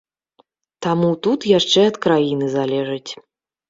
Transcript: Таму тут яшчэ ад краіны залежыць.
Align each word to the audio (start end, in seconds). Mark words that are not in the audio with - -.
Таму 0.85 1.11
тут 1.29 1.47
яшчэ 1.59 1.87
ад 1.93 2.03
краіны 2.09 2.53
залежыць. 2.59 3.11